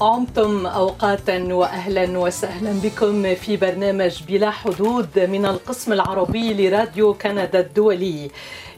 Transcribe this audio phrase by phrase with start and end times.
[0.00, 8.30] عمتم أوقاتا وأهلا وسهلا بكم في برنامج بلا حدود من القسم العربي لراديو كندا الدولي.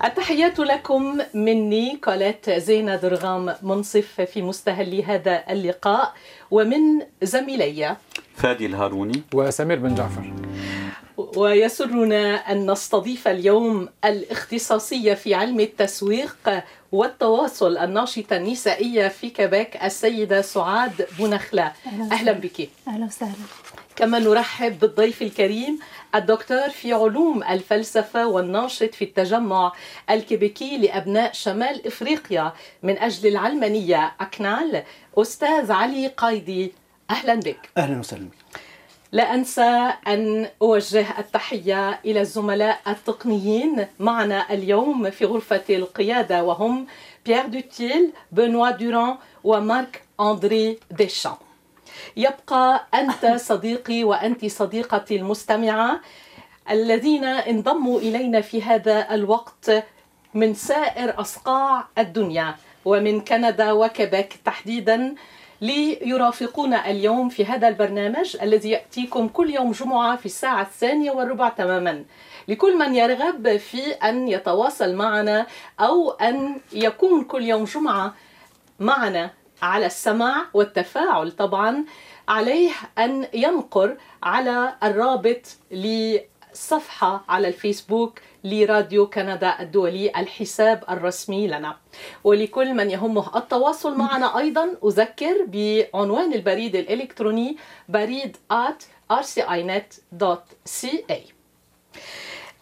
[0.04, 6.14] التحيات لكم مني كولات زينة درغام منصف في مستهل هذا اللقاء
[6.52, 7.96] ومن زميلي.
[8.36, 9.24] فادي الهاروني.
[9.34, 10.34] وسمير بن جعفر.
[11.18, 16.38] ويسرنا أن نستضيف اليوم الاختصاصية في علم التسويق
[16.92, 21.72] والتواصل الناشطة النسائية في كباك السيدة سعاد بونخلة
[22.12, 22.70] أهلا بك.
[22.88, 23.32] أهلا وسهلا.
[23.96, 25.80] كما نرحب بالضيف الكريم
[26.16, 29.72] الدكتور في علوم الفلسفة والناشط في التجمع
[30.10, 34.12] الكيبيكي لأبناء شمال إفريقيا من أجل العلمانية.
[34.22, 34.84] أكنال
[35.18, 36.74] أستاذ علي قايدي
[37.10, 37.70] أهلا بك.
[37.78, 38.60] أهلا وسهلا بك.
[39.12, 46.88] لا أنسى أن أوجه التحية إلى الزملاء التقنيين معنا اليوم في غرفة القيادة وهم
[47.26, 51.36] بيير دوتيل بنوا دوران ومارك أندري ديشان.
[52.18, 56.02] يبقى أنت صديقي وأنت صديقتي المستمعة
[56.72, 59.72] الذين انضموا إلينا في هذا الوقت
[60.34, 65.16] من سائر أصقاع الدنيا ومن كندا وكبك تحديدا
[65.62, 72.04] ليرافقونا اليوم في هذا البرنامج الذي يأتيكم كل يوم جمعة في الساعة الثانية والربع تماما.
[72.48, 75.48] لكل من يرغب في أن يتواصل معنا
[75.80, 78.14] أو أن يكون كل يوم جمعة
[78.80, 79.32] معنا
[79.62, 81.32] على السماع والتفاعل.
[81.32, 81.86] طبعا
[82.28, 85.42] عليه أن ينقر على الرابط
[85.72, 91.78] لصفحة على الفيسبوك لراديو كندا الدولي الحساب الرسمي لنا.
[92.24, 97.58] ولكل من يهمه التواصل معنا أيضا أذكر بعنوان البريد الإلكتروني
[97.90, 98.84] بريد at
[99.14, 101.14] rcinet.ca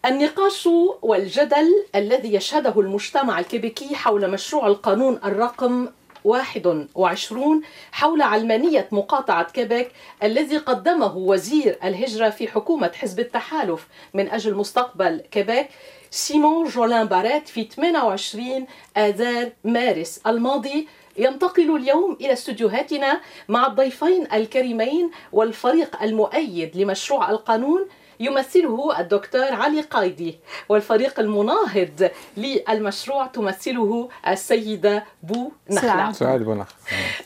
[0.05, 0.69] النقاش
[1.01, 5.87] والجدل الذي يشهده المجتمع الكيبيكي حول مشروع القانون الرقم
[6.25, 9.91] 21 حول علمانية مقاطعة كيبيك
[10.23, 15.67] الذي قدمه وزير الهجرة في حكومة حزب التحالف من أجل مستقبل كيبيك
[16.11, 18.65] سيمون جولان باريت في 28
[18.97, 20.87] آذار مارس الماضي.
[21.17, 27.87] ينتقل اليوم إلى استديوهاتنا مع الضيفين الكريمين والفريق المؤيد لمشروع القانون
[28.19, 30.35] يمثله الدكتور علي قايدي
[30.69, 36.75] والفريق المناهض للمشروع تمثله السيدة بو نخلة سعاد بو نخلة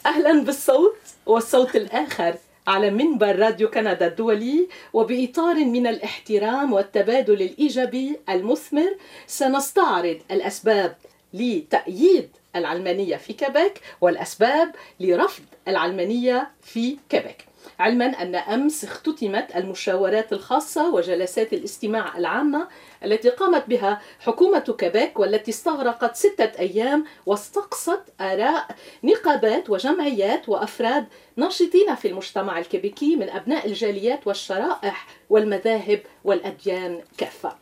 [0.06, 0.96] أهلا بالصوت
[1.26, 2.36] والصوت الآخر
[2.68, 8.96] على منبر راديو كندا الدولي وبإطار من الاحترام والتبادل الإيجابي المثمر
[9.28, 10.96] سنستعرض الأسباب
[11.34, 17.46] لتأييد العلمانية في كيبيك والأسباب لرفض العلمانية في كيبيك
[17.80, 22.68] علما أن أمس اختتمت المشاورات الخاصة وجلسات الاستماع العامة
[23.06, 28.68] التي قامت بها حكومة كيبيك والتي استغرقت ستة أيام واستقصت آراء
[29.04, 31.06] نقابات وجمعيات وأفراد
[31.36, 37.56] ناشطين في المجتمع الكيبيكي من أبناء الجاليات والشرائح والمذاهب والأديان كافة.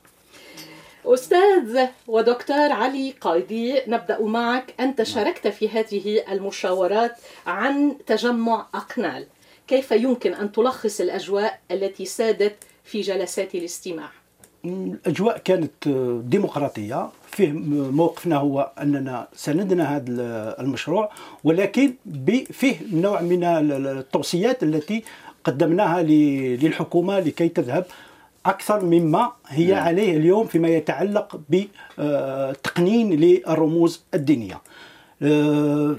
[1.06, 4.74] أستاذ ودكتور علي قايدي نبدأ معك.
[4.80, 7.16] أنت شاركت في هذه المشاورات
[7.46, 9.28] عن تجمع أقنال.
[9.68, 14.10] كيف يمكن أن تلخص الأجواء التي سادت في جلسات الاستماع؟
[14.66, 15.88] الأجواء كانت
[16.26, 17.52] ديمقراطية فيه
[17.92, 21.12] موقفنا هو أننا سندنا هذا المشروع
[21.44, 21.94] ولكن
[22.52, 25.04] فيه نوع من التوصيات التي
[25.44, 27.86] قدمناها للحكومة لكي تذهب
[28.46, 29.84] أكثر مما هي نعم.
[29.84, 34.62] عليه اليوم فيما يتعلق بتقنين للرموز الدينية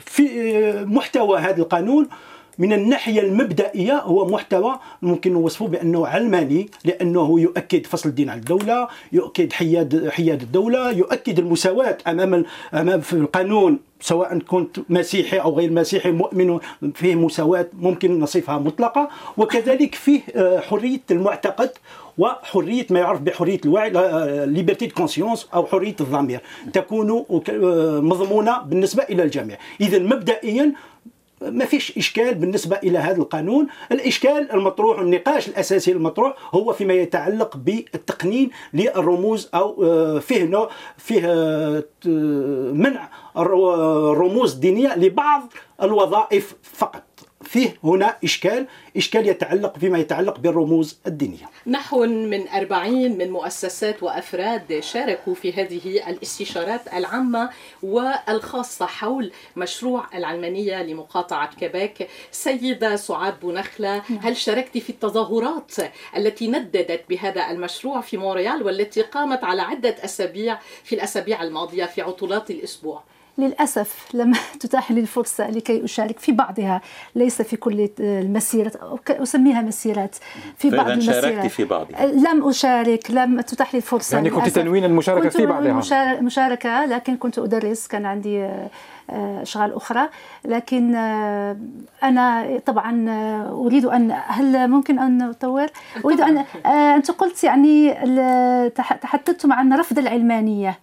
[0.00, 2.08] في محتوى هذا القانون
[2.58, 8.88] من الناحية المبدئية هو محتوى ممكن نوصفه بأنه علماني لأنه يؤكد فصل الدين عن الدولة،
[9.12, 12.44] يؤكد حياد حياد الدولة، يؤكد المساواة أمام
[12.74, 16.58] أمام في القانون سواء كنت مسيحي أو غير مسيحي مؤمن
[16.94, 19.08] فيه مساواة ممكن نصفها مطلقة.
[19.36, 21.70] وكذلك فيه آه، حرية المعتقد
[22.18, 23.90] وحرية ما يعرف بحرية الوعي
[24.46, 26.40] liberté de conscience أو حرية الضمير
[26.72, 29.58] تكون آه، مضمونة بالنسبة إلى الجميع.
[29.80, 30.72] اذا مبدئيا
[31.42, 33.66] ما فيش إشكال بالنسبة إلى هذا القانون.
[33.92, 41.22] الإشكال المطروح النقاش الأساسي المطروح هو فيما يتعلق بالتقنين للرموز أو آه، فيه نوع فيه
[41.24, 41.84] آه،
[42.72, 45.52] منع الرموز الدينيه لبعض
[45.82, 47.07] الوظائف فقط.
[47.48, 48.66] فيه هنا إشكال
[48.96, 51.50] إشكال يتعلق فيما يتعلق بالرموز الدينية.
[51.66, 57.50] نحو من 40 من مؤسسات وأفراد شاركوا في هذه الاستشارات العامة
[57.82, 62.08] والخاصة حول مشروع العلمانية لمقاطعة كيبيك.
[62.30, 65.72] سيدة سعاد بونخلة هل شاركت في التظاهرات
[66.16, 72.02] التي نددت بهذا المشروع في مونريال والتي قامت على عدة أسابيع في الأسابيع الماضية في
[72.02, 73.02] عطلات الأسبوع؟
[73.38, 76.80] للأسف لم تتاح لي الفرصة لكي أشارك في بعضها.
[77.14, 78.72] ليس في كل المسيرات
[79.10, 80.16] أسميها مسيرات.
[80.56, 81.46] في بعض المسيرات.
[81.46, 82.06] في بعضها.
[82.06, 86.20] لم أشارك لم تتاح لي الفرصة يعني كنت تنوين المشاركة في بعضها.
[86.20, 88.48] مشاركة لكن كنت أدرس كان عندي
[89.10, 90.08] آه، أشغال أخرى.
[90.44, 91.56] لكن آه،
[92.02, 93.06] أنا طبعا
[93.50, 95.66] أريد أن هل ممكن أن أطور؟
[96.04, 96.44] أريد أن
[96.96, 97.94] أنت قلت يعني
[99.02, 100.78] تحدثتم عن رفض العلمانية.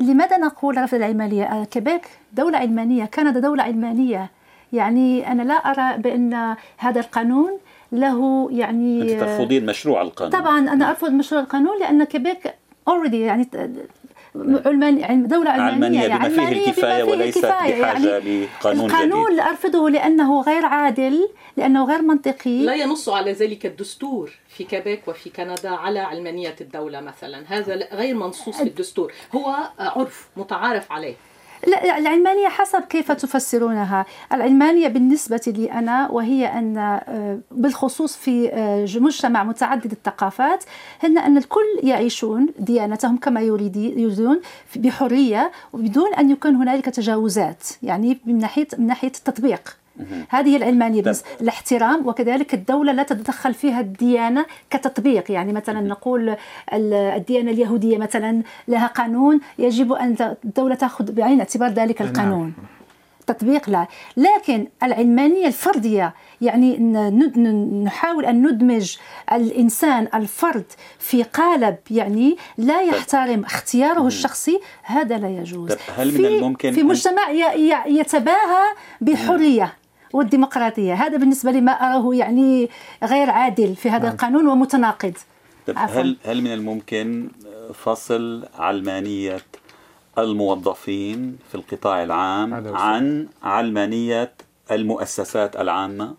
[0.00, 4.30] لماذا نقول رفض العلمانية؟ آه، كيبيك دولة علمانية كندا دولة علمانية
[4.72, 7.58] يعني أنا لا أرى بأن هذا القانون
[7.92, 12.54] له يعني أنت ترفضين مشروع القانون طبعا أنا أرفض مشروع القانون لأن كيبيك
[12.88, 13.48] already يعني
[14.36, 18.96] علمان دولة علمانية, علمانية بما فيه الكفاية وليست بحاجة يعني لقانون جديد.
[18.96, 22.64] القانون أرفضه لأنه غير عادل لأنه غير منطقي.
[22.64, 27.44] لا ينص على ذلك الدستور في كيبيك وفي كندا على علمانية الدولة مثلا.
[27.48, 31.14] هذا غير منصوص في الدستور هو عرف متعارف عليه.
[31.66, 34.06] لا العلمانية حسب كيف تفسرونها.
[34.32, 40.64] العلمانية بالنسبة لي أنا وهي أن آه، بالخصوص في آه، مجتمع متعدد الثقافات
[41.02, 44.40] هن أن الكل يعيشون ديانتهم كما يريدون
[44.76, 49.79] بحرية وبدون أن يكون هنالك تجاوزات يعني من ناحية من ناحية التطبيق.
[50.28, 51.24] هذه العلمانية بس.
[51.40, 55.30] الاحترام وكذلك الدولة لا تتدخل فيها الديانة كتطبيق.
[55.30, 56.36] يعني مثلا نقول
[56.72, 62.10] الديانة اليهودية مثلا لها قانون يجب أن الدولة تأخذ بعين الاعتبار ذلك نعم.
[62.10, 62.54] القانون.
[63.26, 63.86] تطبيق لا.
[64.16, 66.78] لكن العلمانية الفردية يعني
[67.84, 68.96] نحاول أن ندمج
[69.32, 70.64] الإنسان الفرد
[70.98, 75.72] في قالب يعني لا يحترم اختياره الشخصي هذا لا يجوز.
[75.96, 77.30] هل من الممكن في مجتمع
[77.86, 78.64] يتباهى
[79.00, 79.79] بحرية.
[80.12, 80.94] والديمقراطية.
[80.94, 82.68] هذا بالنسبة لي ما أراه يعني
[83.04, 84.12] غير عادل في هذا نعم.
[84.12, 85.14] القانون ومتناقض.
[85.76, 87.28] هل هل من الممكن
[87.74, 89.40] فصل علمانية
[90.18, 94.32] الموظفين في القطاع العام عن علمانية
[94.70, 96.14] المؤسسات العامة؟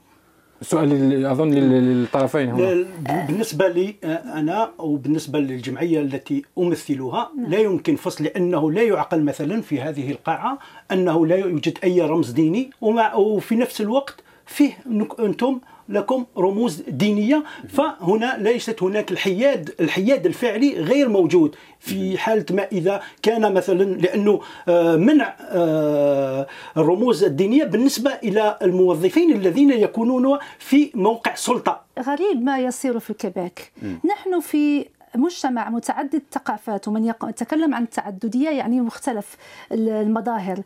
[0.62, 2.86] السؤال أظن للطرفين هنا.
[3.28, 3.96] بالنسبة لي
[4.34, 10.60] أنا وبالنسبه للجمعية التي أمثلها لا يمكن فصل لأنه لا يعقل مثلا في هذه القاعة
[10.92, 14.16] أنه لا يوجد أي رمز ديني ومع وفي نفس الوقت
[14.46, 14.78] فيه
[15.20, 15.60] أنتم
[15.92, 21.56] لكم رموز دينية فهنا ليست هناك الحياد الحياد الفعلي غير موجود.
[21.80, 26.48] في حالة ما اذا كان مثلا لأنه آه، منع آه،
[26.78, 31.82] الرموز الدينية بالنسبة إلى الموظفين الذين يكونون في موقع سلطة.
[32.00, 34.86] غريب ما يصير في كيبيك نحن في
[35.16, 39.38] مجتمع متعدد الثقافات ومن يتكلم عن التعددية يعني مختلف
[39.72, 40.62] المظاهر.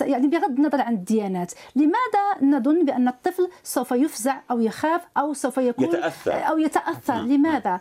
[0.00, 1.52] يعني بغض النظر عن الديانات.
[1.76, 7.28] لماذا نظن بأن الطفل سوف يفزع أو يخاف أو سوف يكون يتأثر؟ أو يتأثر؟ نعم.
[7.28, 7.80] لماذا؟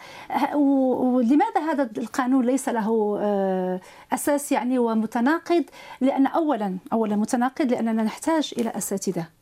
[0.56, 3.80] ولماذا هذا القانون ليس له آه،
[4.14, 5.64] أساس يعني ومتناقض؟
[6.02, 9.41] لأن أولا أولا متناقض لأننا نحتاج إلى أساتذة.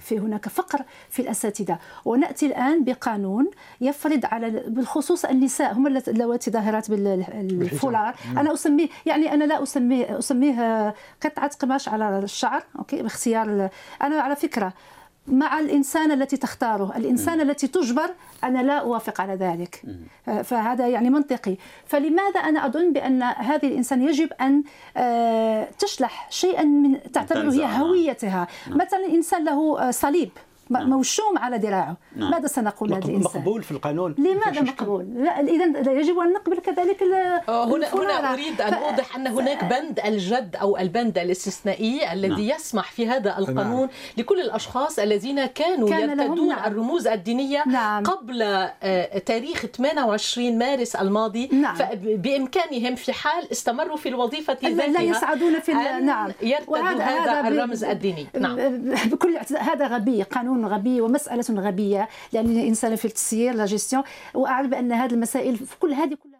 [0.00, 1.78] في هناك فقر في الأساتذة.
[2.04, 9.44] ونأتي الآن بقانون يفرض على بالخصوص النساء هم اللواتي ظاهرات بالفولار أنا اسميه يعني أنا
[9.44, 13.70] لا اسميه أسميه قطعة قماش على الشعر OK؟ باختيار
[14.02, 14.72] أنا على فكرة
[15.28, 18.10] مع الإنسان التي تختاره الإنسان التي تجبر
[18.44, 19.82] أنا لا أوافق على ذلك.
[20.44, 21.56] فهذا يعني منطقي.
[21.86, 24.62] فلماذا أنا أظن بأن هذه الإنسان يجب أن
[24.96, 28.78] آه، تشلح شيئا من تعتبره هي هويتها؟ نعم.
[28.78, 30.30] مثلا إنسان له آه، صليب.
[30.70, 30.90] نعم.
[30.90, 32.30] موشوم على ذراعه نعم.
[32.30, 37.02] ماذا سنقول لهذا الإنسان مقبول في القانون لماذا مقبول لا اذا يجب أن نقبل كذلك
[37.48, 42.56] آه، هنا هنا أريد أن أوضح أن هناك بند الجد أو البند الاستثنائي الذي نعم.
[42.56, 43.88] يسمح في هذا القانون نعم.
[44.16, 46.72] لكل الأشخاص الذين كانوا كان يرتدون نعم.
[46.72, 48.04] الرموز الدينية نعم.
[48.04, 51.74] قبل آه، تاريخ 28 مارس الماضي نعم.
[51.74, 58.26] فبامكانهم في حال استمروا في الوظيفة ذاتها لا يسعدون في نعم يرتدوا هذا الرمز الديني
[58.40, 58.56] نعم
[59.12, 64.02] بكل هذا غبي قانون قانون غبي ومسألة غبية لأن الإنسان في التسيير لا جيستيون.
[64.34, 66.36] وأعرف أن هذه المسائل في كل هذه كلها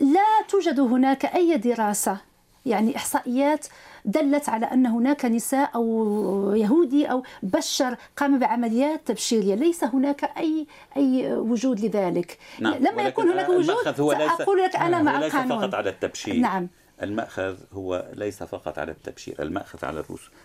[0.00, 2.20] لا توجد هناك أي دراسة
[2.66, 3.66] يعني إحصائيات
[4.04, 9.54] دلت على أن هناك نساء أو يهودي أو بشر قام بعمليات تبشيرية.
[9.54, 10.66] ليس هناك أي
[10.96, 12.38] أي وجود لذلك.
[12.60, 12.74] نعم.
[12.74, 15.60] لما يكون هناك وجود هو ليس لك أنا مع ليس القانون.
[15.60, 16.36] فقط على التبشير.
[16.36, 16.68] نعم.
[17.02, 20.04] المأخذ هو ليس فقط على التبشير المأخذ على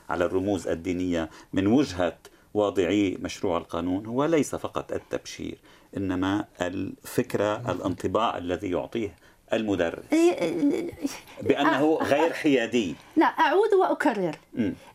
[0.10, 1.30] على الرموز الدينية.
[1.54, 2.18] من وجهة
[2.54, 5.58] واضعي مشروع القانون هو ليس فقط التبشير
[5.98, 9.16] إنما الفكرة الانطباع الذي يعطيه
[9.54, 10.06] المدرس.
[11.42, 12.04] بأنه آه.
[12.04, 12.96] غير حيادي.
[13.16, 14.36] لا أعود وأكرر.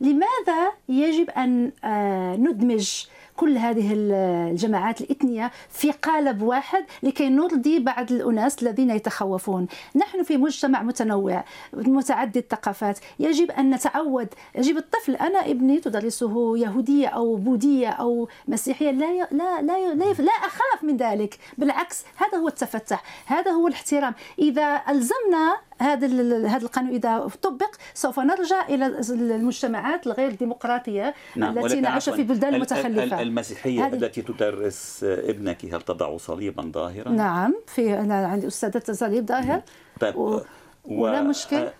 [0.00, 3.04] لماذا يجب أن آه، ندمج
[3.36, 9.66] كل هذه الجماعات الإثنية في قالب واحد لكي نرضي بعض الأناس الذين يتخوفون.
[9.96, 12.98] نحن في مجتمع متنوع متعدد الثقافات.
[13.18, 19.18] يجب أن نتعود يجب الطفل أنا ابني تدرسه يهودية أو بوذية أو مسيحية لا ي...
[19.30, 21.38] لا لا, لا, لا أخاف من ذلك.
[21.58, 24.14] بالعكس هذا هو التفتح هذا هو الاحترام.
[24.38, 26.06] إذا ألزمنا هذا
[26.48, 32.60] هذا القانون إذا طبق سوف نرجع إلى المجتمعات الغير ديمقراطية نعم التي نعيش في بلدان
[32.60, 33.22] متخلفة.
[33.22, 39.26] المسيحية هذه التي تدرس ابنك هل تضع صليبا ظاهرا؟ نعم في أنا عندي أستاذة صليب
[39.26, 39.62] ظاهر.
[40.00, 40.40] طيب و...
[40.84, 41.72] ولا مشكله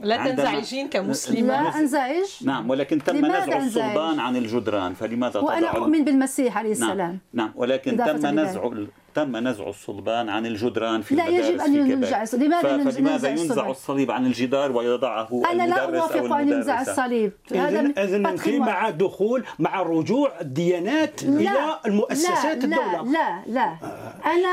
[0.00, 1.62] لا تنزعجين كمسلمة.
[1.62, 2.24] لا أنزعج.
[2.44, 6.98] نعم ولكن تم نزع الصلبان عن الجدران فلماذا وأنا أؤمن بالمسيح عليه السلام.
[6.98, 8.70] نعم, نعم ولكن تم نزع
[9.14, 14.26] تم نزع الصلبان عن الجدران في لا يجب أن ينزع لماذا فلماذا ينزع الصليب عن
[14.26, 17.32] الجدار ويضعه أنا لا أوافق أن ينزع الصليب.
[17.54, 23.12] هذا اذا في مع دخول مع رجوع الديانات لا إلى المؤسسات لا الدولة.
[23.12, 23.64] لا لا.
[23.64, 24.14] آه.
[24.26, 24.48] أنا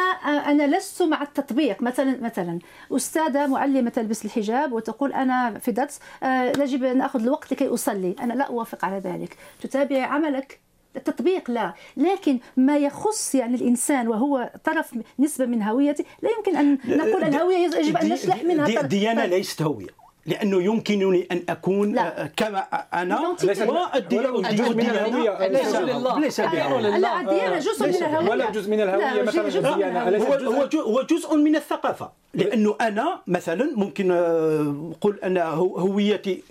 [0.52, 1.82] أنا لست مع التطبيق.
[1.82, 2.60] مثلا مثلا
[2.92, 8.16] أستاذة معلمة تلبس الحجاب وتقول أنا في درس آه، يجب أن أخذ الوقت لكي أصلي.
[8.20, 9.38] أنا لا أوافق على ذلك.
[9.62, 10.67] تتابعي عملك.
[10.98, 16.78] التطبيق لا لكن ما يخص يعني الإنسان وهو طرف نسبة من هويته لا يمكن أن
[16.86, 19.34] نقول الهوية يجب أن نشلح منها دي ديانة طيب.
[19.34, 22.24] ليست هوية لأنه يمكنني أن أكون لا.
[22.24, 22.60] آه، كما
[22.94, 23.20] أنا.
[23.30, 24.42] والديانه
[25.48, 25.76] ليس
[26.20, 27.22] ليس لا.
[27.22, 28.30] الديانه جزء من الهوية.
[28.30, 32.12] ولا جزء من الهوية مثلا الديانه هو هو جزء من الثقافة.
[32.34, 36.44] لأنه أنا مثلا ممكن أقول أن هويتي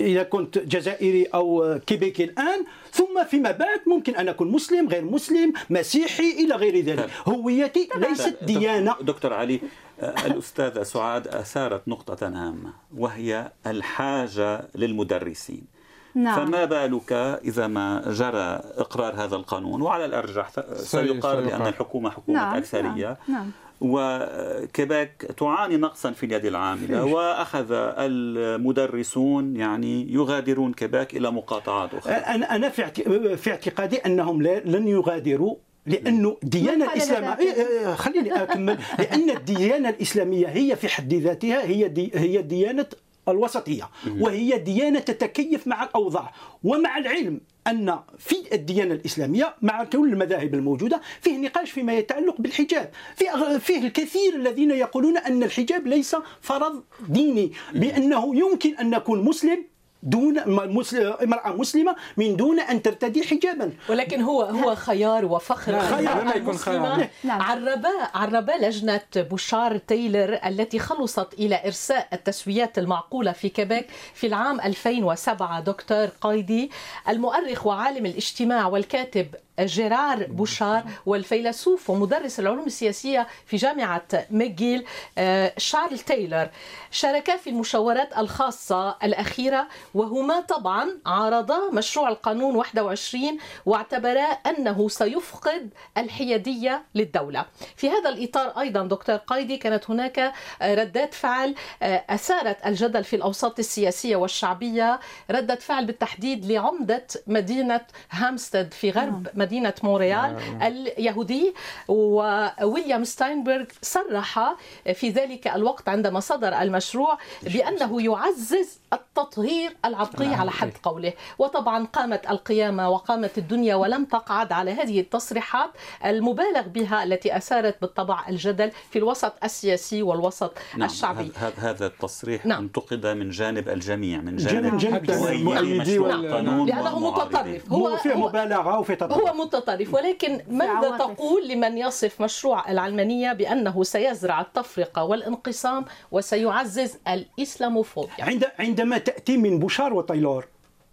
[0.00, 5.52] إذا كنت جزائري أو كيبيكي الآن ثم فيما بعد ممكن أن أكون مسلم غير مسلم
[5.70, 9.60] مسيحي إلى غير ذلك هويتي ليست ديانة دكتور علي
[10.00, 15.74] آه، الأستاذة سعاد أثارت نقطة هامة وهي الحاجة للمدرسين
[16.14, 16.46] نعم.
[16.46, 17.12] فما بالك
[17.44, 22.56] إذا ما جرى إقرار هذا القانون وعلى الأرجح سيقال لأن الحكومة حكومة نعم.
[22.56, 23.36] أكثرية نعم.
[23.38, 23.50] نعم.
[23.84, 32.12] وكيبيك تعاني نقصا في اليد العاملة وأخذ المدرسون يعني يغادرون كيبيك إلى مقاطعات أخرى.
[32.12, 38.78] أنا أنا في اعتقادي أنهم لن يغادروا لأنه الديانه الاسلاميه إيه، إيه، خليني أكمل.
[38.98, 42.86] لأن الديانة الإسلامية هي في حد ذاتها هي دي هي ديانة
[43.28, 43.88] الوسطية
[44.20, 46.32] وهي ديانة تتكيف مع الأوضاع
[46.64, 47.40] ومع العلم.
[47.66, 53.78] أن في الديانة الإسلامية مع كل المذاهب الموجودة فيه نقاش فيما يتعلق بالحجاب فيه فيه
[53.86, 59.64] الكثير الذين يقولون أن الحجاب ليس فرض ديني بأنه يمكن أن نكون مسلم
[60.04, 63.72] دون امرأة مسلمة من دون أن ترتدي حجابا.
[63.88, 67.08] ولكن هو هو خيار وفخر خيار لا يكون خيار.
[67.24, 67.42] نعم.
[67.42, 74.60] عربا عربا لجنة بوشار تايلر التي خلصت إلى إرساء التسويات المعقولة في كيبيك في العام
[74.60, 76.70] 2007 دكتور قايدي
[77.08, 79.26] المؤرخ وعالم الاجتماع والكاتب
[79.60, 84.84] جيرار بوشار والفيلسوف ومدرس العلوم السياسية في جامعة ميجيل
[85.18, 86.48] آه، شارل تايلر.
[86.90, 96.82] شاركا في المشاورات الخاصة الأخيرة وهما طبعا عارضا مشروع القانون 21 واعتبرا أنه سيفقد الحيادية
[96.94, 97.44] للدولة.
[97.76, 100.18] في هذا الإطار أيضا دكتور قايدي كانت هناك
[100.62, 107.80] آه، ردات فعل آه، أثارت الجدل في الأوساط السياسية والشعبية ردة فعل بالتحديد لعمدة مدينة
[108.10, 111.54] هامستد في غرب مدينة مونريال اليهودي
[111.88, 114.54] وويليام ستاينبرغ صرح
[114.94, 121.12] في ذلك الوقت عندما صدر المشروع بأنه يعزز التطهير العرقي على حد قوله.
[121.38, 125.70] وطبعا قامت القيامة وقامت الدنيا ولم تقعد على هذه التصريحات
[126.04, 131.32] المبالغ بها التي أثارت بالطبع الجدل في الوسط السياسي والوسط نعم الشعبي.
[131.58, 132.62] هذا التصريح نعم.
[132.62, 136.22] انتقد من جانب الجميع من جانب, جانب المؤيدي نعم.
[136.66, 137.72] لأنه متطرف.
[137.72, 139.18] هو فيه مبالغة وفي تطرف.
[139.18, 148.24] هو متطرف ولكن ماذا تقول لمن يصف مشروع العلمانية بأنه سيزرع التفرقة والانقسام وسيعزز الإسلاموفوبيا؟
[148.58, 150.46] عند عندما تأتي من بوشار وتايلور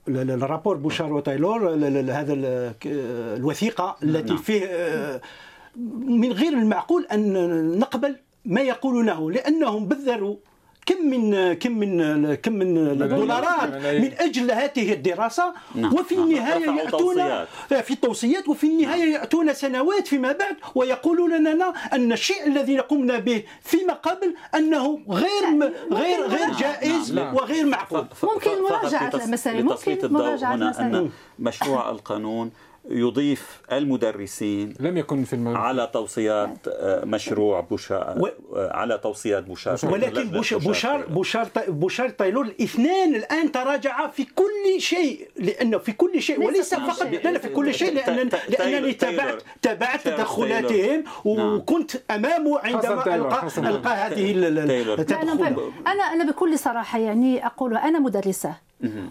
[0.07, 1.69] ال rapport بوشار وتايلور
[2.11, 2.33] هذا
[3.35, 4.41] الوثيقة التي نعم.
[4.41, 5.21] فيه
[6.05, 10.35] من غير المعقول أن نقبل ما يقولونه لأنهم بذروا
[10.85, 15.93] كم من كم من كم من الدولارات من أجل هذه الدراسة نعم.
[15.93, 16.23] وفي نعم.
[16.23, 17.47] النهاية يأتون توصيات.
[17.83, 23.43] في التوصيات وفي النهاية يأتون سنوات فيما بعد ويقولون لنا أن الشيء الذي قمنا به
[23.61, 26.55] فيما قبل أنه غير م- غير غير نعم.
[26.59, 27.35] جائز نعم.
[27.35, 30.75] وغير معقول ممكن لتص- المسائل، ممكن المسائل.
[30.79, 31.09] أن
[31.39, 32.51] مشروع القانون
[32.89, 39.43] يضيف المدرسين لم يكن في الموضوع على توصيات آه، مشروع بوشار و- آه، على توصيات
[39.43, 39.77] بوشار.
[39.83, 46.21] ولكن بوشار بوشار طي- بوشار تايلور الاثنان الآن تراجعا في كل شيء لأنه في كل
[46.21, 47.23] شيء ليس وليس فقط شيء.
[47.23, 48.29] لا لا في كل شيء ت- لأنني
[48.91, 51.55] تايلور- تابعت تابعت تدخلاتهم نعم.
[51.55, 54.97] وكنت أمامه عندما تايلور، القى ألقى هذه ال- ال- تايلور.
[54.97, 55.71] لا أنا, التدخل فهم.
[55.87, 58.53] أنا أنا بكل صراحة يعني أقول أنا مدرسة.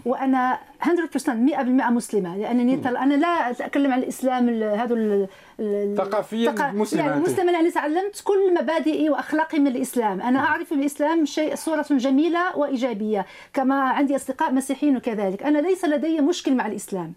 [0.05, 5.27] وأنا 100% 100% مسلمة لأنني تل- أنا لا أتكلم عن الإسلام ال- هذا ال-
[5.59, 7.29] ال- ثقافياً ثقا- مسلمة يعني أنت.
[7.29, 10.21] مسلمة يعني تعلمت كل مبادئي وأخلاقي من الإسلام.
[10.21, 15.43] أنا أعرف الإسلام شيء صورة جميلة وإيجابية كما عندي أصدقاء مسيحيين وكذلك.
[15.43, 17.13] أنا ليس لدي مشكل مع الإسلام.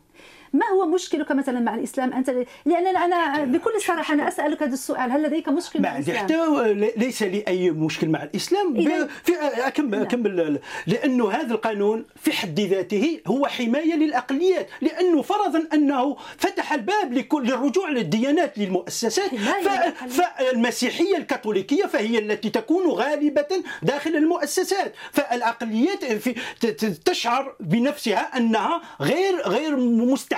[0.54, 2.30] ما هو مشكلك مثلا مع الإسلام؟ انت
[2.66, 7.23] لأن أنا بكل صراحة أنا أسألك هذا السؤال هل لديك مشكل مع الإسلام؟ حتى ليس
[7.23, 8.75] لي اي مشكل مع الإسلام.
[8.75, 10.58] ب- في اكمل أكمل.
[10.87, 17.42] لأنه هذا القانون في حد ذاته هو حماية للأقليات لأنه فرضا أنه فتح الباب لكل
[17.44, 19.30] للرجوع للديانات للمؤسسات.
[20.08, 23.46] فالمسيحية الكاثوليكية فهي التي تكون غالبه
[23.82, 24.94] داخل المؤسسات.
[25.12, 26.34] فالأقليات في
[27.04, 29.76] تشعر بنفسها أنها غير غير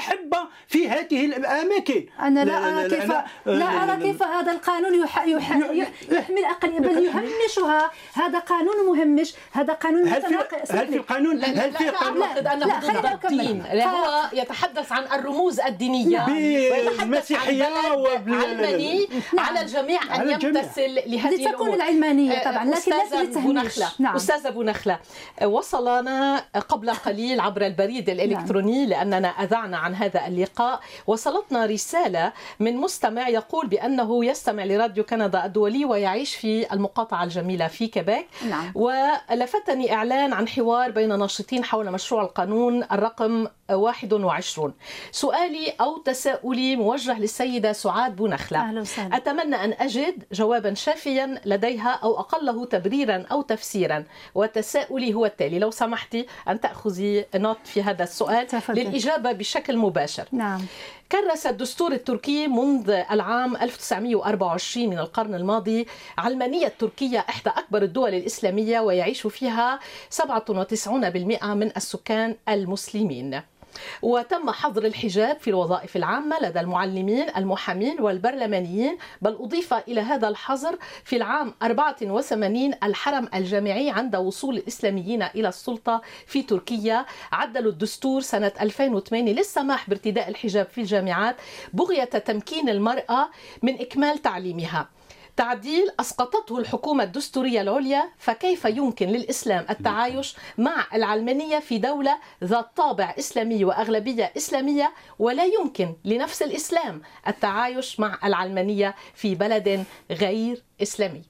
[0.07, 2.07] مستحبه في هذه الأماكن.
[2.21, 3.13] أنا لا, أرى كيف
[3.47, 7.91] لا, أرى كيف هذا القانون يح يح يح يحمي الاقليه بل يهمشها.
[8.15, 9.35] هذا قانون مهمش.
[9.53, 10.37] هذا قانون هل في
[10.71, 13.41] هل في القانون لا لا هل في لا قانون أعتقد أنه لا، خلينا نكمل.
[13.41, 13.63] الدين.
[13.73, 17.65] لا، هو يتحدث عن الرموز عن بالمسيحية
[18.27, 19.09] علماني.
[19.35, 19.47] نعم.
[19.47, 20.39] على الجميع الجميع.
[20.43, 23.79] يمتثل لهذه لتكون العلمانية طبعاً، لكن أستاذة أبو للتهميش.
[23.79, 23.89] نخلة.
[23.99, 24.15] نعم.
[24.17, 24.99] أستاذ أبو نخلة.
[25.45, 30.81] وصلنا قبل قليل عبر البريد الإلكتروني لأننا أذعنا عن هذا اللقاء.
[31.07, 37.87] وصلتنا رسالة من مستمع يقول بأنه يستمع لراديو كندا الدولي ويعيش في المقاطعة الجميلة في
[37.87, 38.27] كيبيك.
[38.51, 38.73] نعم.
[38.75, 44.75] ولفتني إعلان عن حوار بين ناشطين حول مشروع القانون الرقم 21
[45.13, 48.59] سؤالي أو تساؤلي موجه للسيدة سعاد بونخلة.
[48.59, 49.17] أهلا وسهلا.
[49.17, 54.05] أتمنى أن أجد جوابا شافيا لديها أو أقله تبريرا أو تفسيرا.
[54.35, 55.59] وتساؤلي هو التالي.
[55.59, 58.47] لو سمحتي أن تأخذي نوت في هذا السؤال.
[58.47, 58.79] تفضل.
[58.79, 60.61] للإجابة بشكل مباشر نعم.
[61.13, 65.87] كرس الدستور التركي منذ العام 1924 من القرن الماضي
[66.19, 69.81] علمانية تركيا إحدى أكبر الدول الإسلامية ويعيش فيها
[70.23, 70.89] 97%
[71.45, 73.43] من السكان المسلمين.
[74.03, 80.79] وتم حظر الحجاب في الوظائف العامة لدى المعلمين المحامين والبرلمانيين بل أضيف إلى هذا الحظر
[81.05, 87.07] في العام 84 الحرم الجامعي عند وصول الإسلاميين إلى السلطة في تركيا.
[87.33, 91.37] عدلوا الدستور سنة 2008 للسماح بارتداء الحجاب في الجامعات
[91.73, 93.29] بغية تمكين المرأة
[93.63, 94.89] من إكمال تعليمها.
[95.37, 103.15] تعديل أسقطته الحكومة الدستورية العليا فكيف يمكن للإسلام التعايش مع العلمانية في دولة ذات طابع
[103.19, 111.23] إسلامي وأغلبية إسلامية ولا يمكن لنفس الإسلام التعايش مع العلمانية في بلد غير إسلامي؟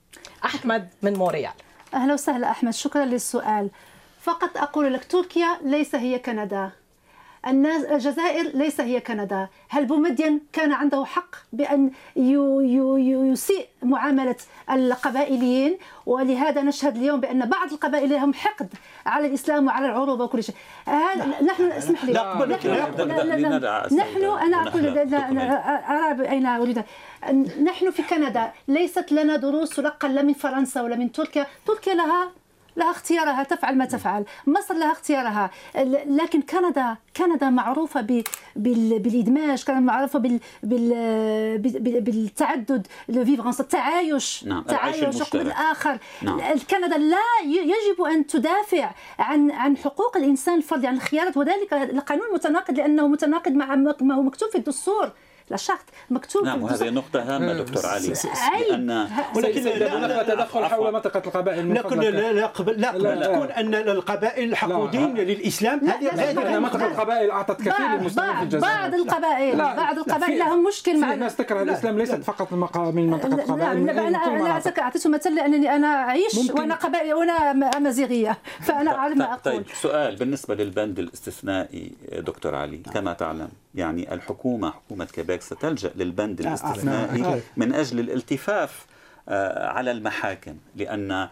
[0.45, 1.53] أحمد من مونريال
[1.95, 3.71] أهلا وسهلا أحمد شكرا للسؤال.
[4.21, 6.71] فقط أقول لك تركيا ليس هي كندا.
[7.47, 9.49] الناس الجزائر ليس هي كندا.
[9.69, 14.37] هل بومدين كان عنده حق بأن يو يو يو يسيء معاملة
[14.71, 18.69] القبائليين؟ ولهذا نشهد اليوم بأن بعض القبائل لهم حقد
[19.07, 20.55] على الإسلام وعلى العروبة وكل شيء.
[20.87, 22.13] هذا نحن اسمح لي.
[22.13, 22.69] لا أقبل نحن,
[24.25, 26.83] أنا أقول ونحن لا- لا- أرى أين أريد.
[27.65, 28.53] نحن في كندا.
[28.69, 31.47] ليست لنا دروس تلقى لا من فرنسا ولا من تركيا.
[31.67, 32.31] تركيا لها
[32.77, 34.25] لها اختيارها تفعل ما تفعل.
[34.47, 35.51] مصر لها اختيارها.
[36.07, 38.01] لكن كندا كندا معروفة
[38.57, 44.45] بالإدماج كانت معروفة بال بال بال- بالتعدد ال vivre ensemble التعايش.
[44.45, 45.35] نعم، تعايش المشترك.
[45.47, 46.41] الآخر نعم.
[46.71, 51.37] كندا لا يجب أن تدافع عن عن حقوق الإنسان الفردي عن الخيارات.
[51.37, 55.13] وذلك القانون متناقض لأنه متناقض مع ما هو مكتوب في الدستور.
[55.51, 55.79] لا شرط
[56.11, 58.13] مكتوب نعم وهذه نقطة هامة دكتور علي.
[58.69, 60.65] لأن ولكن لا- تدخل.
[60.65, 62.11] حول منطقة القبائل لا المفضلة.
[62.11, 63.27] لا لا قبل لا لا، قبل لا.
[63.27, 65.23] تكون أن القبائل حقودين لا.
[65.23, 69.95] للإسلام لا، هذه منطقة القبائل أعطت كثير بعض للمسلمين في الجزائر بعض القبائل لا، بعض
[69.95, 74.29] لا، القبائل لهم مشكل مع ناس تكره الإسلام ليست فقط من منطقة لا القبائل لا
[74.29, 74.71] مناطق.
[74.75, 76.61] أعطيك- اعطيت مثل لأنني أنا أعيش ممكن.
[76.61, 82.55] وأنا قبائل وأنا م- امازيغيه فأنا اعرف ما أقول طيب سؤال بالنسبة للبند الاستثنائي دكتور
[82.55, 85.05] علي كما تعلم يعني الحكومة حكومة
[85.37, 86.65] كيبيك ستلجأ للبند أعرف.
[86.65, 87.43] الاستثنائي أعرف.
[87.57, 88.87] من أجل الالتفاف
[89.29, 91.29] آه، على المحاكم لأن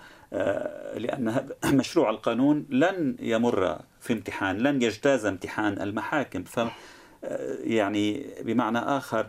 [0.97, 6.61] لأن مشروع القانون لن يمر في امتحان لن يجتاز امتحان المحاكم ف
[7.65, 9.27] يعني بمعنى آخر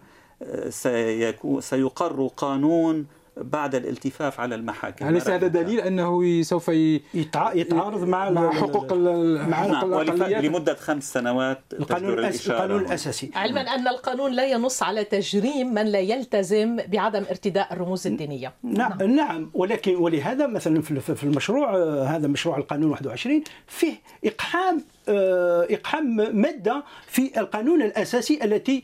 [0.69, 3.05] سيكون سيقر قانون
[3.37, 5.07] بعد الالتفاف على المحاكم.
[5.07, 6.67] أليس هذا دليل أنه سوف
[7.13, 10.03] يتعارض مع, مع حقوق مع نعم
[10.45, 13.31] لمدة خمس سنوات القانون, القانون الأساسي.
[13.35, 18.53] علما أن القانون لا ينص على تجريم من لا يلتزم بعدم ارتداء الرموز الدينية.
[18.63, 18.97] نعم.
[18.97, 19.51] نعم, نعم.
[19.53, 23.95] ولكن ولهذا مثلا في المشروع هذا مشروع القانون 21 فيه
[24.25, 28.83] إقحام آه، إقحام مادة في القانون الأساسي التي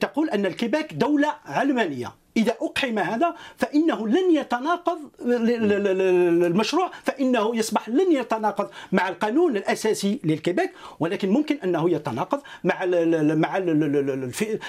[0.00, 2.12] تقول أن الكيباك دولة علمانية.
[2.36, 4.98] إذا أقحم هذا فإنه لن يتناقض
[6.46, 12.84] المشروع فإنه يصبح لن يتناقض مع القانون الأساسي للكيبك ولكن ممكن أنه يتناقض مع
[13.34, 13.56] مع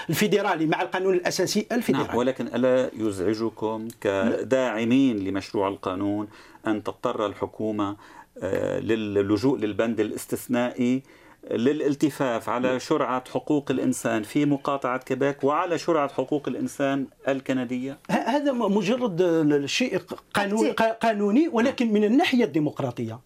[0.08, 2.08] الفيدرالي مع القانون الأساسي الفيدرالي.
[2.08, 6.28] نعم ولكن ألا يزعجكم كداعمين لمشروع القانون
[6.66, 7.96] أن تضطر الحكومة آه،
[8.42, 11.02] للجوء للبند الاستثنائي
[11.50, 17.98] للالتفاف على شرعة حقوق الإنسان في مقاطعة كيبيك وعلى شرعة حقوق الإنسان الكندية.
[18.10, 19.98] هذا مجرد شيء
[20.34, 23.20] قانون قانوني ولكن من الناحية الديمقراطية.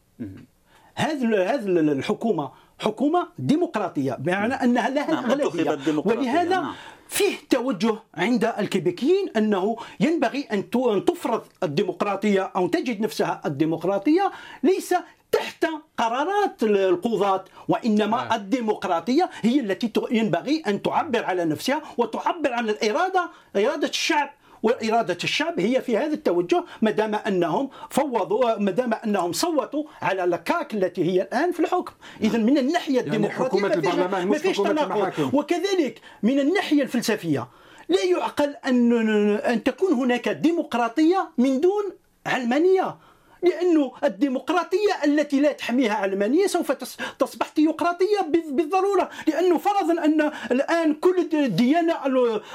[0.94, 6.74] هذه هذه الحكومة حكومة ديمقراطية بمعنى أنها لها نعم أغلبية ولهذا نعم.
[7.08, 10.70] فيه توجه عند الكيبيكيين أنه ينبغي أن
[11.06, 14.30] تفرض الديمقراطية أو تجد نفسها الديمقراطية
[14.62, 14.94] ليس
[15.32, 15.66] تحت
[15.98, 18.36] قرارات القضاة وإنما آه.
[18.36, 24.30] الديمقراطية هي التي ينبغي أن تعبر على نفسها وتعبر عن الإرادة إرادة الشعب
[24.62, 30.24] وإرادة الشعب هي في هذا التوجه ما دام أنهم فوضوا ما دام أنهم صوتوا على
[30.24, 31.92] الكاك التي هي الآن في الحكم.
[32.20, 35.34] إذا من الناحية يعني الديمقراطية يعني حكومة ما فيش تناقض.
[35.34, 37.48] وكذلك من الناحية الفلسفية
[37.88, 38.92] لا يعقل أن
[39.36, 41.84] أن تكون هناك ديمقراطية من دون
[42.26, 42.96] علمانية.
[43.42, 46.72] لأن الديمقراطية التي لا تحميها علمانية سوف
[47.18, 48.20] تصبح ثيوقراطية
[48.50, 51.94] بالضرورة لأنه فرضا أن الآن كل الديانة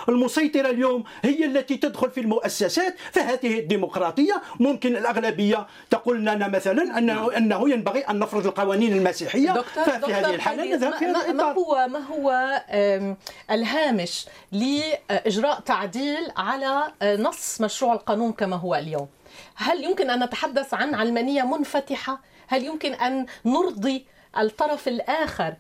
[0.10, 7.14] المسيطرة اليوم هي التي تدخل في المؤسسات فهذه الديمقراطية ممكن الأغلبية تقول لنا مثلا أنه,
[7.14, 7.30] نعم.
[7.30, 11.44] أنه ينبغي أن نفرض القوانين المسيحية دكتور ففي دكتور هذه الحالة نذهب في هذا ما
[11.44, 12.62] هو ما هو
[13.52, 19.08] الهامش لإجراء تعديل على نص مشروع القانون كما هو اليوم
[19.56, 24.06] هل يمكن أن نتحدث عن علمانية منفتحة؟ هل يمكن أن نرضي
[24.38, 25.54] الطرف الآخر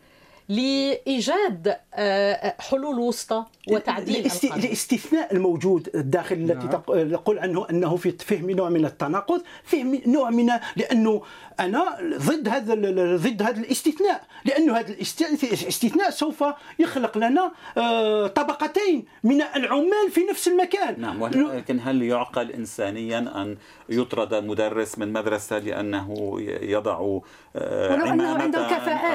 [0.49, 7.11] لإيجاد آه، حلول وسطى وتعديل الاستثناء الموجود الداخل التي نعم.
[7.11, 11.21] تقول عنه انه في فيه نوع من التناقض فيه نوع من لأنه
[11.59, 12.73] أنا ضد هذا
[13.15, 16.43] ضد هذا الاستثناء لأنه هذا الاستثناء سوف
[16.79, 21.01] يخلق لنا آه، طبقتين من العمال في نفس المكان.
[21.01, 23.57] نعم ولكن هل يعقل انسانيا أن
[23.89, 27.19] يطرد مدرس من مدرسة لأنه يضع
[27.55, 28.57] آه، عمامة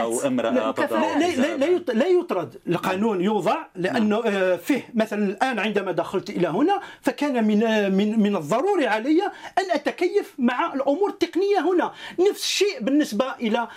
[0.02, 2.60] أو امرأة تضع لا, لا, لا يطرد.
[2.68, 4.34] القانون يوضع لأنه نعم.
[4.34, 9.22] آه، فيه مثلا الآن عندما دخلت إلى هنا فكان من آه، من من الضروري علي
[9.58, 11.92] أن أتكيف مع الأمور التقنية هنا.
[12.30, 13.68] نفس الشيء بالنسبة إلى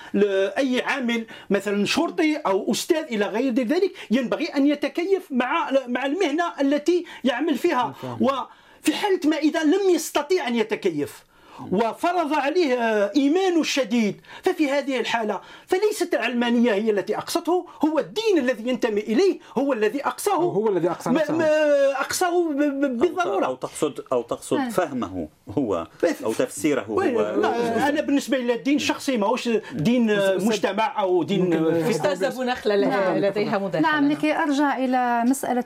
[0.58, 3.92] أي عامل مثلا شرطي أو أستاذ إلى غير ذلك.
[4.12, 7.94] ينبغي أن يتكيف مع مع المهنة التي يعمل فيها.
[8.22, 11.24] وفي حالة ما إذا لم يستطيع أن يتكيف
[11.72, 12.76] وفرض عليه
[13.16, 19.40] إيمان الشديد ففي هذه الحالة فليست العلمانية هي التي أقصته هو الدين الذي ينتمي إليه
[19.58, 20.36] هو الذي أقصاه.
[20.36, 21.46] هو الذي أقصى نفسه.
[21.92, 23.46] أقصاه بالضرورة.
[23.46, 24.70] أو تقصد أو تقصد نعم.
[24.70, 25.88] فهمه هو
[26.24, 27.02] أو تفسيره هو.
[27.02, 31.54] أنا بالنسبة إلى الدين الشخصي ماهوش دين مجتمع أو دين
[31.90, 33.82] أستاذ أبو نخلة لديها مداخلة.
[33.82, 35.64] نعم لكي أرجع إلى مسألة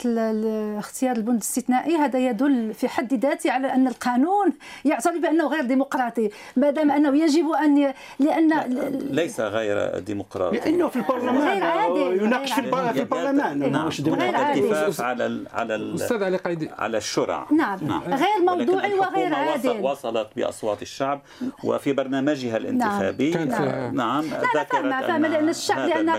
[0.79, 4.53] اختيار البند الاستثنائي هذا يدل في حد ذاته على أن القانون
[4.86, 8.53] يعترف بأنه غير ديمقراطي ديمقراطي ما دام أنه يجب أن لأن
[9.11, 11.57] ليس غير ديمقراطي لأنه في البرلمان
[12.23, 13.71] يناقش في, في البرلمان.
[13.71, 13.89] نعم.
[14.07, 17.47] غير عادل على ال على ال أستاذ علي قيدي على الشرع.
[17.51, 18.01] نعم, نعم.
[18.03, 19.79] غير موضوعي وغير عادل.
[19.81, 21.21] وصلت بأصوات الشعب
[21.63, 23.31] وفي برنامجها الانتخابي.
[23.31, 23.95] نعم.
[23.95, 24.41] نعم, نعم.
[24.55, 26.09] ذكرت أن لأن الشعب لأن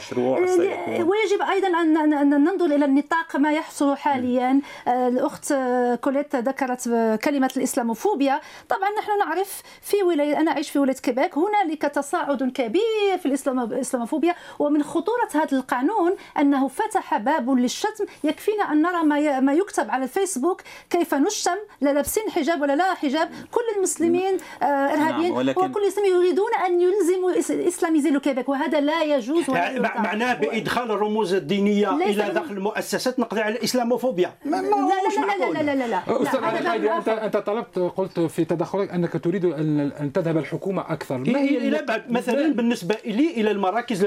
[0.89, 4.61] ويجب أيضا ان ننظر إلى النطاق ما يحصل حاليا.
[4.89, 5.55] الأخت
[6.01, 6.89] كوليت ذكرت
[7.25, 8.41] كلمة الإسلاموفوبيا.
[8.69, 9.46] طبعا نحن نعرف
[9.83, 15.59] في ولاية أنا أعيش في ولاية كيبيك هنالك تصاعد كبير في الإسلاموفوبيا ومن خطورة هذا
[15.59, 21.57] القانون أنه فتح باب للشتم يكفينا أن نرى ما ما يكتب على الفيسبوك كيف نشتم
[21.81, 25.61] لا لابسين حجاب ولا لا حجاب كل المسلمين آه إرهابيين نعم ولكن...
[25.61, 31.91] وكل المسلمين يريدون أن يلزموا إسلاميزيلو كيبيك وهذا لا يجوز يعني معناه بإدخال الرموز الدينية
[31.97, 36.45] إلى داخل المؤسسات نقضي على الإسلاموفوبيا لا لا لا لا لا لا لا لا أستاذ
[36.87, 41.19] أنت أنت طلبت قلت في تدخلك أنك تريد يريد ان أن تذهب الحكومة أكثر.
[41.19, 42.11] ما هي إلى بعد.
[42.11, 44.01] مثلا بالنسبة لي إلى المراكز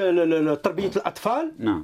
[0.64, 1.84] تربيه الأطفال نعم.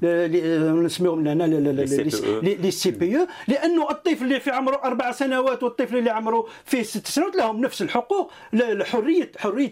[0.86, 6.84] نسميهم هنا les CPE لأنه الطفل اللي في عمره أربع سنوات والطفل اللي عمره فيه
[6.84, 8.32] ست سنوات لهم نفس الحقوق.
[8.84, 9.72] حريه حرية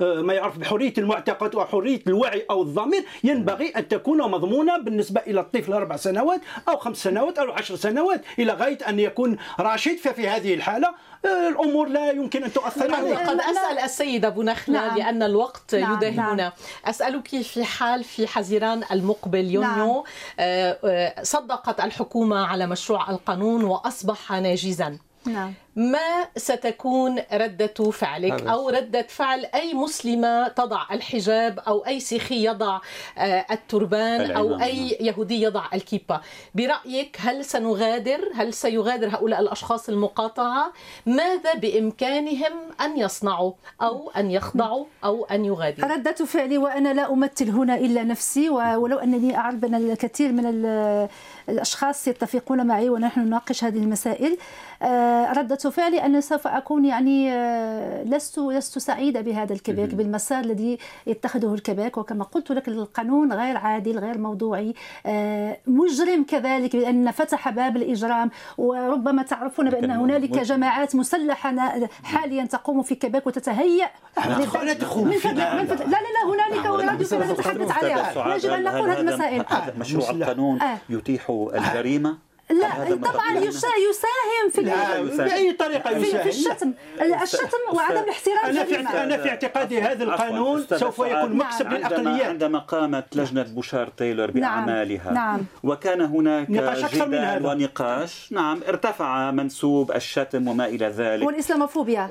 [0.00, 3.04] ما يعرف بحريه المعتقد وحرية الوعي أو الضمير.
[3.24, 8.24] ينبغي أن تكون مضمونة بالنسبة إلى الطفل أربع سنوات أو خمس سنوات أو عشر سنوات
[8.38, 9.96] إلى غاية أن يكون راشد.
[9.96, 14.86] ففي هذه الحالة آه، الأمور لا يمكن أن تؤثر عليه قد أسأل السيدة أبو نخلة
[14.86, 14.98] نعم.
[14.98, 15.94] لأن الوقت نعم.
[15.94, 16.52] يداهمنا نعم.
[16.84, 20.02] أسألك في حال في حزيران المقبل يونيو نعم.
[20.40, 28.68] آه، آه، صدقت الحكومة على مشروع القانون وأصبح ناجزا نعم ما ستكون ردة فعلك أو
[28.68, 32.80] ردة فعل أي مسلمة تضع الحجاب أو أي سيخي يضع
[33.18, 36.20] آه، التربان أو أي يهودي يضع الكيبة.
[36.54, 40.72] برأيك هل سنغادر؟ هل سيغادر هؤلاء الأشخاص المقاطعة؟
[41.06, 47.50] ماذا بإمكانهم أن يصنعوا أو أن يخضعوا أو أن يغادروا؟ ردة فعلي وأنا لا أمثل
[47.50, 50.46] هنا إلا نفسي ولو أنني أعرف أن الكثير من
[51.48, 54.38] الأشخاص يتفقون معي ونحن نناقش هذه المسائل.
[54.82, 55.32] آه،
[55.62, 61.54] ردة فعلي أن سوف أكون يعني آه، لست لست سعيدة بهذا الكباك بالمسار الذي يتخذه
[61.54, 64.74] الكباك وكما قلت لك القانون غير عادل غير موضوعي
[65.06, 68.30] آه، مجرم كذلك لأن فتح باب الإجرام.
[68.58, 76.22] وربما تعرفون بأن هنالك جماعات مسلحة حاليا تقوم في كيبيك وتتهيأ من لا لا لا
[76.26, 79.44] هنالك وراديو نتحدث عليها يجب أن نقول هذه المسائل
[79.78, 82.31] مشروع القانون يتيح الجريمة.
[82.60, 83.32] لا طبعا
[83.90, 84.60] يساهم في
[85.16, 86.72] بأي طريقة يساهم في الشتم.
[87.22, 91.76] الشتم وعدم الاحترام أنا في أنا في اعتقادي هذا القانون سوف يكون مكسب نعم.
[91.76, 94.66] للاقليات عندما قامت لجنة بوشار تايلور نعم.
[94.66, 95.12] بأعمالها.
[95.12, 95.44] نعم.
[95.62, 98.32] وكان هناك جدال ونقاش.
[98.32, 101.26] نعم ارتفع منسوب الشتم وما إلى ذلك.
[101.26, 102.10] والإسلاموفوبيا.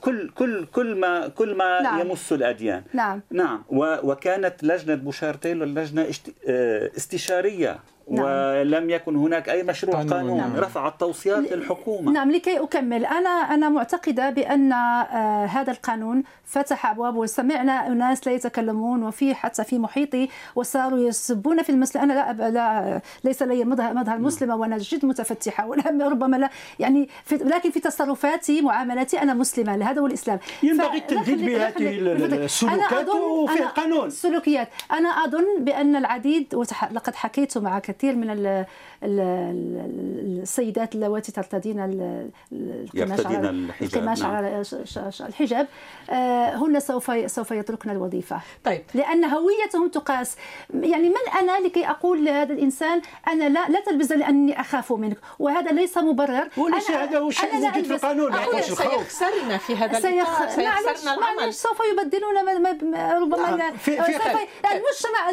[0.00, 2.00] كل كل كل ما كل ما نعم.
[2.00, 2.82] يمس الأديان.
[2.92, 3.20] نعم.
[3.30, 6.06] نعم وكانت لجنة بوشار تايلور لجنة
[6.48, 7.78] آه، استشارية.
[8.10, 8.24] نعم.
[8.24, 10.36] ولم يكن هناك أي مشروع قانون, قانون.
[10.36, 10.56] نعم.
[10.56, 12.12] رفع التوصيات للحكومة.
[12.12, 13.04] نعم لكي أكمل.
[13.04, 19.64] أنا أنا معتقدة بأن آه هذا القانون فتح أبواب وسمعنا اناس لا يتكلمون وفي حتى
[19.64, 22.02] في محيطي وصاروا يسبون في المسلم.
[22.02, 22.40] أنا لا, أب...
[22.40, 25.68] لا ليس لي مظهر مظهر مسلمه وأنا جد متفتحة.
[26.08, 29.90] ربما لا يعني في لكن في تصرفاتي معاملاتي أنا مسلمة.
[29.90, 30.38] هذا هو الإسلام.
[30.62, 31.98] ينبغي التنديد بهذه
[32.44, 34.06] السلوكات وفي القانون.
[34.06, 34.68] السلوكيات.
[34.92, 38.30] أنا أظن بأن العديد ولقد حكيت مع كثير من
[39.02, 41.80] السيدات اللواتي ترتدين
[43.80, 44.30] القماش نعم.
[44.30, 44.62] على
[45.20, 45.66] الحجاب.
[46.10, 48.40] آه، هن سوف سوف يتركن الوظيفة.
[48.64, 48.82] طيب.
[48.94, 50.36] لأن هويتهم تقاس.
[50.74, 55.72] يعني من أنا لكي أقول لهذا الإنسان أنا لا لا تلبس لأني أخاف منك وهذا
[55.72, 56.48] ليس مبرر.
[56.56, 58.32] وليس هذا هو الشيء موجود في القانون.
[58.60, 60.48] سيخسرن في هذا سيخ...
[60.48, 62.36] سيخسرن العمل سوف يبدلون
[63.22, 63.76] ربما نعم.
[63.76, 64.12] في في
[64.72, 65.30] المجتمع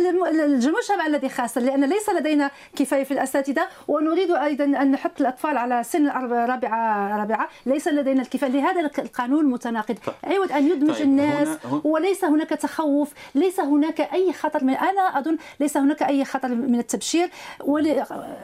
[0.63, 3.54] المجتمع الذي خاسر لأن ليس لدينا كفاية في الأساتذة.
[3.87, 7.49] ونريد أيضا أن نحط الأطفال على سن رابعه رابعة.
[7.65, 9.95] ليس لدينا الكفايه لهذا القانون متناقض.
[10.23, 15.19] عوض أن يدمج طيب الناس هنا وليس هناك تخوف ليس هناك أي خطر من أنا
[15.19, 17.29] أظن ليس هناك أي خطر من التبشير.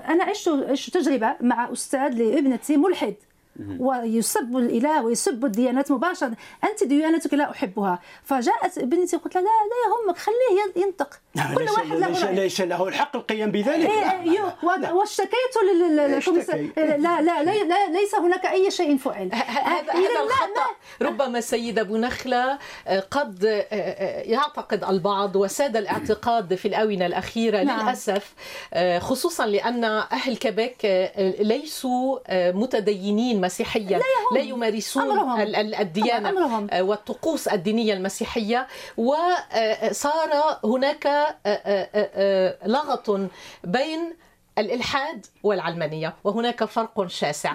[0.10, 3.16] أنا عشت عشت تجربة مع أستاذ لابنتي ملحد.
[3.80, 6.34] ويسب الإله ويسب الديانات مباشرة.
[6.64, 8.00] أنت ديانتك لا أحبها.
[8.24, 11.20] فجاءت بنتي قلت لها لا لا يهمك خليه ينطق.
[11.58, 13.90] كل واحد له ليس, ليس له الحق القيام بذلك.
[13.90, 14.56] إيه
[14.94, 15.56] واشتكيت
[16.78, 20.76] لا لا لا, لا ليس هناك أي شيء فعل هذا هذا الخطأ.
[21.02, 27.64] ربما سيد أبو نخلة آه، قد آه، آه، يعتقد البعض وساد الاعتقاد في الآونة الأخيرة
[27.64, 27.86] نعم.
[27.86, 28.34] للأسف
[29.00, 32.20] خصوصا لأن أهل كيبيك ليسوا
[32.52, 35.40] متدينين مسيحيا لا, لا يمارسون أمرهم.
[35.80, 36.68] الديانة أمرهم.
[36.72, 38.68] آه، والطقوس الدينية المسيحية.
[38.98, 43.30] وصار هناك آه، آه، لغط
[43.64, 44.16] بين
[44.58, 47.54] الإلحاد والعلمانية وهناك فرق شاسع.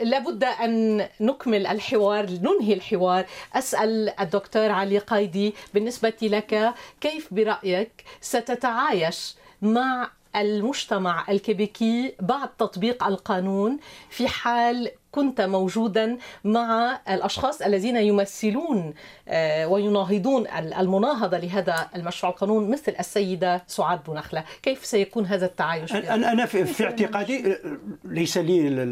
[0.00, 3.24] لابد أن نكمل الحوار ننهي الحوار.
[3.54, 13.78] أسأل الدكتور علي قايدي بالنسبة لك كيف برأيك ستتعايش مع المجتمع الكيبيكي بعد تطبيق القانون
[14.10, 18.94] في حال كنت موجودا مع الأشخاص الذين يمثلون
[19.28, 20.46] آه، ويناهضون
[20.78, 26.64] المناهضة لهذا المشروع القانون مثل السيدة سعاد بونخله، كيف سيكون هذا التعايش؟ أنا أنا في,
[26.64, 27.56] في اعتقادي
[28.04, 28.82] ليس لي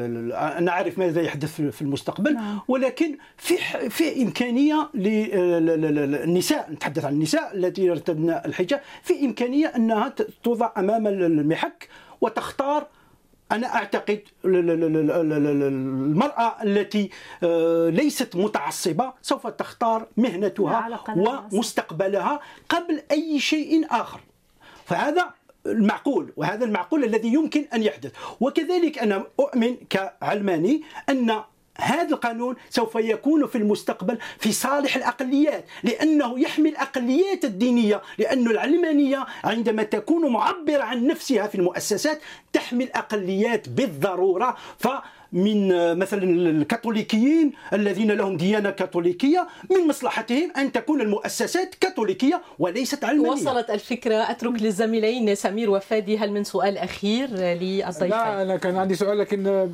[0.58, 2.60] أنا أعرف ماذا يحدث في المستقبل نعم.
[2.68, 3.56] ولكن في
[3.90, 11.88] في إمكانية للنساء نتحدث عن النساء التي يرتدن الحجاب في إمكانية أنها توضع أمام المحك
[12.20, 12.86] وتختار
[13.52, 17.10] أنا أعتقد المرأة التي
[17.42, 21.00] آه، ليست متعصبة سوف تختار مهنتها
[21.52, 24.20] ومستقبلها قبل أي شيء آخر.
[24.84, 25.30] فهذا
[25.66, 28.12] المعقول وهذا المعقول الذي يمكن أن يحدث.
[28.40, 31.40] وكذلك أنا أؤمن كعلماني أن
[31.80, 39.26] هذا القانون سوف يكون في المستقبل في صالح الأقليات لأنه يحمي الأقليات الدينية لأن العلمانية
[39.44, 42.20] عندما تكون معبرة عن نفسها في المؤسسات
[42.52, 44.88] تحمي الأقليات بالضرورة ف
[45.32, 53.30] من مثلا الكاثوليكيين الذين لهم ديانة كاثوليكية من مصلحتهم أن تكون المؤسسات كاثوليكية وليست علمانية.
[53.30, 54.14] وصلت الفكرة.
[54.14, 56.18] أترك للزميلين سمير وفادي.
[56.18, 59.68] هل من سؤال أخير للضيفين؟ لا أنا كان عندي سؤال لكن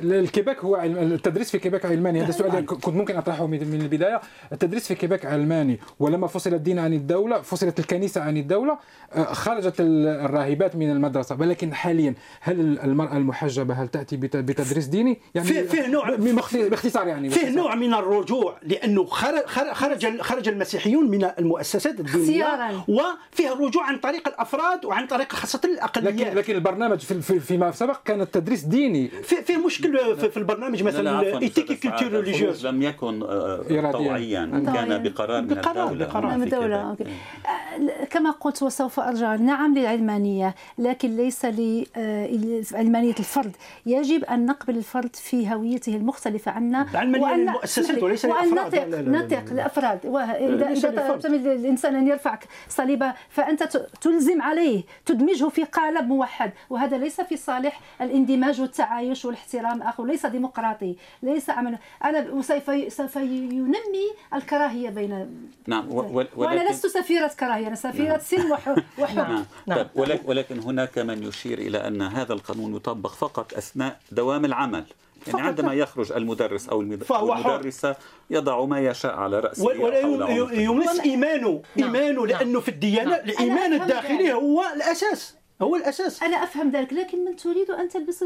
[0.00, 2.22] الكيباك هو التدريس في كيباك علماني.
[2.22, 4.20] هذا سؤال كنت ممكن أطرحه من البداية.
[4.52, 8.78] التدريس في كيباك علماني ولما فصل الدين عن الدولة فصلت الكنيسة عن الدولة
[9.14, 11.36] خرجت الراهبات من المدرسة.
[11.40, 16.16] ولكن حاليا هل المرأة المحجبة هل تأتي بتدريس تدريس ديني يعني فيه, فيه نوع
[16.54, 23.52] باختصار يعني فيه نوع من الرجوع لأنه خرج خرج خرج المسيحيون من المؤسسات الدينية وفيه
[23.52, 26.14] الرجوع عن طريق الأفراد وعن طريق خاصة الأقليات.
[26.14, 29.08] لكن لكن البرنامج في فيما سبق كان التدريس ديني.
[29.08, 34.62] في فيه مشكل في, في البرنامج مثلا Éthique et culture religieuse لم يكن آه، طوعيا
[34.74, 36.06] كان بقرار من بقرار الدولة.
[36.06, 36.36] بقرار.
[36.36, 37.04] من الدولة أوكي.
[37.04, 39.36] آه، كما قلت وسوف أرجع.
[39.36, 43.52] نعم للعلمانية لكن ليس لعلمانيه الفرد.
[43.86, 50.06] يجب أن نقبل الفرد في هويته المختلفة عنا وأن المؤسسات وليس وأن نطق نطق الأفراد.
[50.06, 53.62] إذا إذا الإنسان أن يرفع صليبة فأنت
[54.00, 56.52] تلزم عليه تدمجه في قالب موحد.
[56.70, 59.82] وهذا ليس في صالح الاندماج والتعايش والاحترام.
[59.82, 61.78] أخو ليس ديمقراطي ليس عمل.
[62.04, 66.30] أنا وسوف سوف ينمي الكراهية بين نعم ولكن...
[66.36, 68.20] وأنا لست سفيرة كراهية أنا سفيرة نعم.
[68.20, 68.82] سلم وحب
[69.16, 69.44] نعم.
[69.66, 69.78] نعم.
[69.78, 74.84] طيب ولكن هناك من يشير إلى أن هذا القانون يطبق فقط أثناء دوام العمل
[75.26, 77.96] يعني عندما يخرج المدرس أو المدرسة
[78.30, 81.94] يضع ما يشاء على رأسه ولا يمس إيمانه نعم.
[81.94, 82.26] إيمانه نعم.
[82.26, 83.20] لأنه في الديانة نعم.
[83.24, 88.24] الإيمان الداخلي هو الأساس هو الاساس أنا افهم ذلك لكن من تريد ان تلبس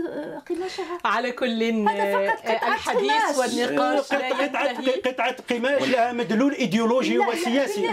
[0.49, 7.88] قماشها على كل الحديث والنقاش ينتهي قطعه قماش لها مدلول ايديولوجي وسياسي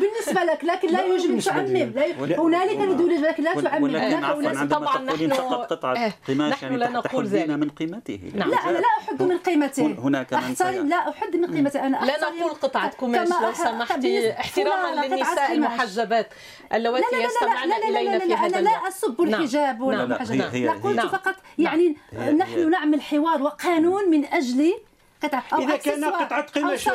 [0.00, 1.92] بالنسبة لك لكن لا يجب ان تعمم
[2.38, 7.68] هنالك مدلول لكن لا تعمم طبعا نحن فقط قطعه قماش يعني لا نقول ذلك من
[7.70, 12.16] قيمته لا أنا لا احد من قيمته هناك من لا احد من قيمته أنا لا
[12.20, 16.28] نقول قطعه قماش لو سمحتي احتراما للنساء المحجبات
[16.74, 19.42] اللواتي يستمعن الينا في هذا الوقت اسب نعم.
[19.42, 20.12] الحجاب ولا نعم.
[20.12, 21.08] الحجاب قلت نعم.
[21.08, 21.96] فقط يعني
[22.38, 24.74] نحن نعمل حوار وقانون من أجل
[25.22, 26.88] قطعة أو إذا كان قطعة قماش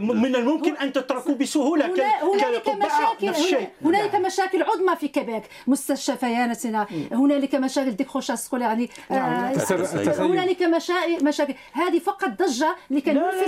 [0.00, 1.86] من الممكن أن تتركوا بسهولة
[2.22, 3.34] هنالك مشاكل
[3.84, 5.42] هنالك مشاكل عظمى في كيبيك.
[5.66, 9.14] مستشفياتنا هنالك مشاكل ديكروشاس يعني آه،
[10.18, 11.54] هنالك مشاكل مشاكل.
[11.72, 13.46] هذه فقط ضجة لكي نلفت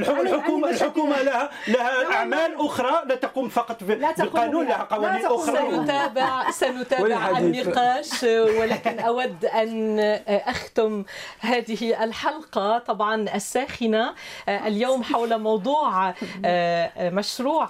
[0.00, 5.56] الحكومة الحكومة لها لها أعمال أخرى لا تقوم فقط بالقانون لها قوانين أخرى.
[5.56, 11.04] سنتابع سنتابع النقاش ولكن أود أن أختم
[11.40, 12.78] هذه الحلقة.
[12.78, 14.14] طبعا الساخنة.
[14.48, 17.68] آه، اليوم حول موضوع آه، مشروع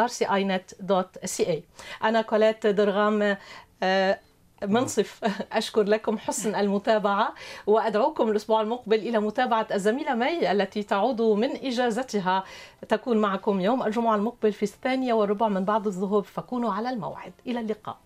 [0.00, 1.60] rcinet.ca
[2.04, 3.36] أنا كولات درغام
[4.66, 5.20] منصف.
[5.52, 7.34] أشكر لكم حسن المتابعة
[7.66, 12.44] وأدعوكم الأسبوع المقبل إلى متابعة الزميلة مي التي تعود من إجازتها.
[12.88, 17.32] تكون معكم يوم الجمعة المقبل في الثانية والربع من بعد الظهر فكونوا على الموعد.
[17.46, 17.98] إلى اللقاء.